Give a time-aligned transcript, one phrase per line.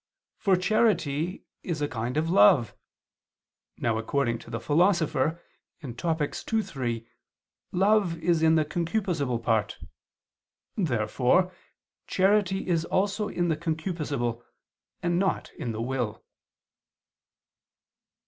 [0.39, 2.73] For charity is a kind of love.
[3.77, 5.39] Now, according to the Philosopher
[5.95, 6.35] (Topic.
[6.51, 7.07] ii, 3)
[7.71, 9.77] love is in the concupiscible part.
[10.75, 11.53] Therefore
[12.07, 14.43] charity is also in the concupiscible
[15.03, 16.23] and not in the will.